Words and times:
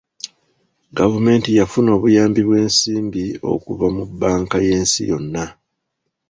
Gavumenti 0.97 1.49
yafuna 1.59 1.89
obuyambi 1.97 2.41
bw'ensimbi 2.47 3.23
okuva 3.53 3.85
mu 3.95 4.03
bbanka 4.09 4.57
y'ensi 4.67 5.01
yonna. 5.09 5.45